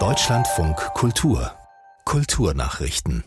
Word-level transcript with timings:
Deutschlandfunk 0.00 0.76
Kultur 0.94 1.52
Kulturnachrichten 2.04 3.22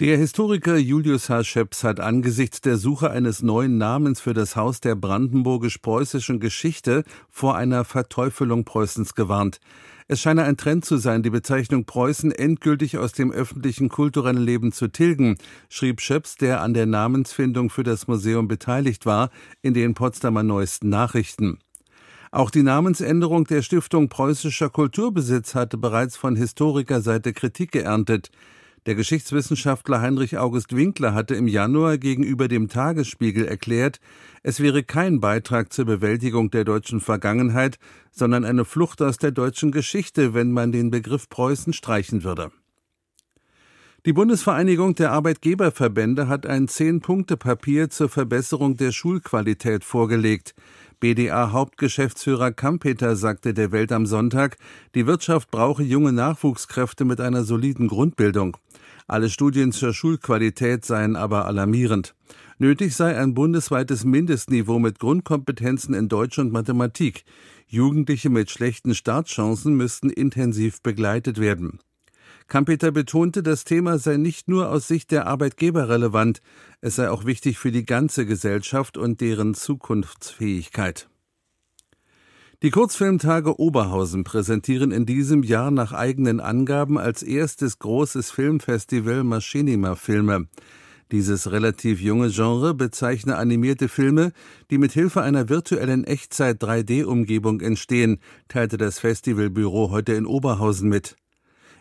der 0.00 0.18
Historiker 0.18 0.76
Julius 0.76 1.30
H. 1.30 1.44
Scheps 1.44 1.84
hat 1.84 2.00
angesichts 2.00 2.60
der 2.60 2.76
Suche 2.76 3.12
eines 3.12 3.42
neuen 3.42 3.78
Namens 3.78 4.20
für 4.20 4.34
das 4.34 4.56
Haus 4.56 4.80
der 4.80 4.96
brandenburgisch-preußischen 4.96 6.40
Geschichte 6.40 7.04
vor 7.30 7.54
einer 7.54 7.84
Verteufelung 7.84 8.64
Preußens 8.64 9.14
gewarnt. 9.14 9.60
Es 10.08 10.20
scheine 10.20 10.42
ein 10.42 10.56
Trend 10.56 10.84
zu 10.84 10.96
sein, 10.96 11.22
die 11.22 11.30
Bezeichnung 11.30 11.84
Preußen 11.84 12.32
endgültig 12.32 12.98
aus 12.98 13.12
dem 13.12 13.30
öffentlichen 13.30 13.88
kulturellen 13.88 14.42
Leben 14.42 14.72
zu 14.72 14.88
tilgen, 14.88 15.36
schrieb 15.68 16.00
Scheps, 16.00 16.34
der 16.34 16.60
an 16.62 16.74
der 16.74 16.86
Namensfindung 16.86 17.70
für 17.70 17.84
das 17.84 18.08
Museum 18.08 18.48
beteiligt 18.48 19.06
war, 19.06 19.30
in 19.62 19.72
den 19.72 19.94
Potsdamer 19.94 20.42
Neuesten 20.42 20.88
Nachrichten. 20.88 21.60
Auch 22.34 22.50
die 22.50 22.64
Namensänderung 22.64 23.44
der 23.44 23.62
Stiftung 23.62 24.08
Preußischer 24.08 24.68
Kulturbesitz 24.68 25.54
hatte 25.54 25.78
bereits 25.78 26.16
von 26.16 26.34
Historikerseite 26.34 27.32
Kritik 27.32 27.70
geerntet. 27.70 28.32
Der 28.86 28.96
Geschichtswissenschaftler 28.96 30.00
Heinrich 30.00 30.36
August 30.36 30.74
Winkler 30.74 31.14
hatte 31.14 31.36
im 31.36 31.46
Januar 31.46 31.96
gegenüber 31.96 32.48
dem 32.48 32.66
Tagesspiegel 32.66 33.46
erklärt, 33.46 34.00
es 34.42 34.58
wäre 34.58 34.82
kein 34.82 35.20
Beitrag 35.20 35.72
zur 35.72 35.84
Bewältigung 35.84 36.50
der 36.50 36.64
deutschen 36.64 36.98
Vergangenheit, 36.98 37.78
sondern 38.10 38.44
eine 38.44 38.64
Flucht 38.64 39.00
aus 39.00 39.18
der 39.18 39.30
deutschen 39.30 39.70
Geschichte, 39.70 40.34
wenn 40.34 40.50
man 40.50 40.72
den 40.72 40.90
Begriff 40.90 41.28
Preußen 41.28 41.72
streichen 41.72 42.24
würde. 42.24 42.50
Die 44.06 44.12
Bundesvereinigung 44.12 44.94
der 44.94 45.12
Arbeitgeberverbände 45.12 46.28
hat 46.28 46.44
ein 46.44 46.68
Zehn-Punkte-Papier 46.68 47.88
zur 47.88 48.10
Verbesserung 48.10 48.76
der 48.76 48.92
Schulqualität 48.92 49.82
vorgelegt. 49.82 50.54
BDA-Hauptgeschäftsführer 51.00 52.52
Kampeter 52.52 53.16
sagte 53.16 53.54
der 53.54 53.72
Welt 53.72 53.92
am 53.92 54.06
Sonntag, 54.06 54.56
die 54.94 55.06
Wirtschaft 55.06 55.50
brauche 55.50 55.82
junge 55.82 56.12
Nachwuchskräfte 56.12 57.04
mit 57.04 57.20
einer 57.20 57.44
soliden 57.44 57.88
Grundbildung. 57.88 58.56
Alle 59.06 59.28
Studien 59.28 59.72
zur 59.72 59.92
Schulqualität 59.92 60.84
seien 60.84 61.16
aber 61.16 61.46
alarmierend. 61.46 62.14
Nötig 62.58 62.94
sei 62.94 63.18
ein 63.18 63.34
bundesweites 63.34 64.04
Mindestniveau 64.04 64.78
mit 64.78 64.98
Grundkompetenzen 64.98 65.94
in 65.94 66.08
Deutsch 66.08 66.38
und 66.38 66.52
Mathematik. 66.52 67.24
Jugendliche 67.66 68.30
mit 68.30 68.50
schlechten 68.50 68.94
Startchancen 68.94 69.74
müssten 69.74 70.08
intensiv 70.08 70.80
begleitet 70.80 71.38
werden. 71.40 71.80
Kampeter 72.46 72.92
betonte, 72.92 73.42
das 73.42 73.64
Thema 73.64 73.98
sei 73.98 74.16
nicht 74.16 74.48
nur 74.48 74.70
aus 74.70 74.86
Sicht 74.86 75.10
der 75.10 75.26
Arbeitgeber 75.26 75.88
relevant, 75.88 76.40
es 76.80 76.96
sei 76.96 77.10
auch 77.10 77.24
wichtig 77.24 77.58
für 77.58 77.72
die 77.72 77.86
ganze 77.86 78.26
Gesellschaft 78.26 78.98
und 78.98 79.20
deren 79.20 79.54
Zukunftsfähigkeit. 79.54 81.08
Die 82.62 82.70
Kurzfilmtage 82.70 83.58
Oberhausen 83.58 84.24
präsentieren 84.24 84.90
in 84.90 85.04
diesem 85.04 85.42
Jahr 85.42 85.70
nach 85.70 85.92
eigenen 85.92 86.40
Angaben 86.40 86.98
als 86.98 87.22
erstes 87.22 87.78
großes 87.78 88.30
Filmfestival 88.30 89.24
Machinima-Filme. 89.24 90.46
Dieses 91.12 91.50
relativ 91.50 92.00
junge 92.00 92.30
Genre 92.30 92.72
bezeichne 92.72 93.36
animierte 93.36 93.88
Filme, 93.88 94.32
die 94.70 94.78
mit 94.78 94.92
Hilfe 94.92 95.20
einer 95.20 95.48
virtuellen 95.48 96.04
Echtzeit-3D-Umgebung 96.04 97.60
entstehen, 97.60 98.18
teilte 98.48 98.78
das 98.78 98.98
Festivalbüro 98.98 99.90
heute 99.90 100.14
in 100.14 100.24
Oberhausen 100.24 100.88
mit. 100.88 101.16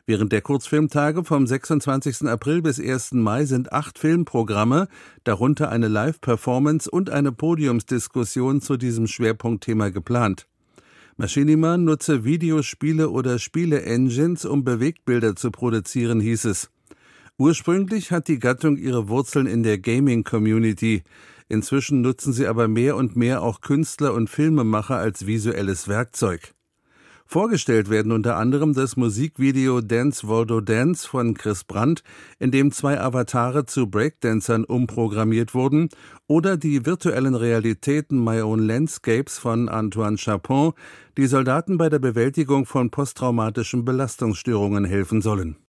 Während 0.05 0.33
der 0.33 0.41
Kurzfilmtage 0.41 1.23
vom 1.23 1.47
26. 1.47 2.27
April 2.27 2.61
bis 2.61 2.77
1. 2.77 3.13
Mai 3.13 3.45
sind 3.45 3.71
acht 3.71 3.97
Filmprogramme, 3.97 4.89
darunter 5.23 5.69
eine 5.69 5.87
Live-Performance 5.87 6.91
und 6.91 7.09
eine 7.09 7.31
Podiumsdiskussion 7.31 8.59
zu 8.59 8.75
diesem 8.75 9.07
Schwerpunktthema 9.07 9.89
geplant. 9.89 10.45
Machinima 11.15 11.77
nutze 11.77 12.25
Videospiele 12.25 13.11
oder 13.11 13.39
Spiele-Engines, 13.39 14.43
um 14.43 14.65
Bewegtbilder 14.65 15.37
zu 15.37 15.51
produzieren, 15.51 16.19
hieß 16.19 16.45
es. 16.45 16.69
Ursprünglich 17.37 18.11
hat 18.11 18.27
die 18.27 18.39
Gattung 18.39 18.75
ihre 18.75 19.07
Wurzeln 19.07 19.47
in 19.47 19.63
der 19.63 19.77
Gaming-Community. 19.77 21.03
Inzwischen 21.47 22.01
nutzen 22.01 22.33
sie 22.33 22.47
aber 22.47 22.67
mehr 22.67 22.97
und 22.97 23.15
mehr 23.15 23.41
auch 23.41 23.61
Künstler 23.61 24.13
und 24.13 24.29
Filmemacher 24.29 24.97
als 24.97 25.27
visuelles 25.27 25.87
Werkzeug. 25.87 26.53
Vorgestellt 27.33 27.89
werden 27.89 28.11
unter 28.11 28.37
anderem 28.37 28.75
das 28.75 28.95
Musikvideo 28.95 29.81
Dance 29.81 30.27
Waldo 30.27 30.61
Dance 30.61 31.07
von 31.07 31.33
Chris 31.33 31.63
Brandt, 31.63 32.03
in 32.37 32.51
dem 32.51 32.71
zwei 32.71 33.01
Avatare 33.01 33.65
zu 33.65 33.87
Breakdancern 33.87 34.63
umprogrammiert 34.65 35.55
wurden, 35.55 35.89
oder 36.27 36.57
die 36.57 36.85
virtuellen 36.85 37.33
Realitäten 37.33 38.23
My 38.23 38.41
Own 38.41 38.59
Landscapes 38.59 39.39
von 39.39 39.67
Antoine 39.67 40.17
Chapon, 40.17 40.73
die 41.17 41.25
Soldaten 41.25 41.79
bei 41.79 41.89
der 41.89 41.97
Bewältigung 41.97 42.67
von 42.67 42.91
posttraumatischen 42.91 43.83
Belastungsstörungen 43.83 44.85
helfen 44.85 45.23
sollen. 45.23 45.62